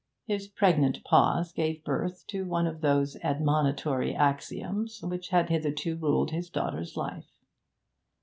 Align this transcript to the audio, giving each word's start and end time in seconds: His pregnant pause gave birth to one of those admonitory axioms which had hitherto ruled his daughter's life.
His 0.25 0.47
pregnant 0.47 1.03
pause 1.03 1.51
gave 1.51 1.83
birth 1.83 2.25
to 2.29 2.43
one 2.43 2.65
of 2.65 2.81
those 2.81 3.17
admonitory 3.17 4.15
axioms 4.15 4.99
which 5.03 5.29
had 5.29 5.49
hitherto 5.49 5.95
ruled 5.95 6.31
his 6.31 6.49
daughter's 6.49 6.97
life. 6.97 7.29